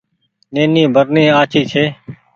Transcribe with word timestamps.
نيني 0.53 0.83
برني 0.95 1.23
آڇي 1.41 1.61
ڇي۔ 1.71 1.83